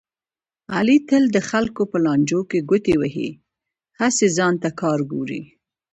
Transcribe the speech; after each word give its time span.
علي 0.75 0.97
تل 1.09 1.23
د 1.35 1.37
خلکو 1.49 1.81
په 1.91 1.97
لانجو 2.05 2.41
کې 2.49 2.59
ګوتې 2.69 2.95
وهي، 3.01 3.29
هسې 3.99 4.25
ځان 4.37 4.53
ته 4.63 4.69
کار 4.81 4.99
ګوري. 5.11 5.41